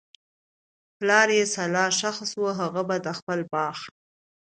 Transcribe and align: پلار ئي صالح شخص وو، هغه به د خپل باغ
پلار 0.97 1.29
ئي 1.35 1.41
صالح 1.53 1.85
شخص 2.01 2.29
وو، 2.39 2.49
هغه 2.59 2.81
به 2.87 2.95
د 3.05 3.07
خپل 3.19 3.39
باغ 3.51 3.77